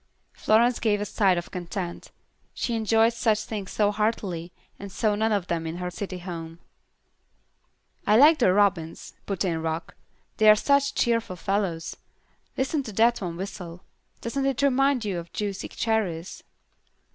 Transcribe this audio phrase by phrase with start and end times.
[0.33, 2.09] Florence gave a sigh of content.
[2.55, 6.57] She enjoyed such things so heartily, and saw none of them in her city home.
[8.07, 9.93] "I like the robins," put in Rock,
[10.37, 11.97] "they are such cheerful fellows.
[12.57, 13.83] Listen to that one whistle.
[14.21, 16.43] Doesn't it remind you of juicy cherries?"